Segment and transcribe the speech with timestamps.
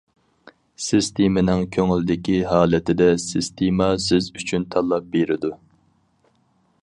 [0.85, 5.55] سىستېمىنىڭ كۆڭۈلدىكى ھالىتىدە سىستېما سىز ئۈچۈن تاللاپ بېرىدۇ.